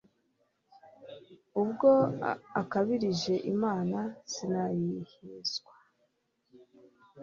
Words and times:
Ubwo 1.61 1.89
akabirije 2.61 3.33
imana 3.53 3.99
sinayihezwa. 4.31 5.73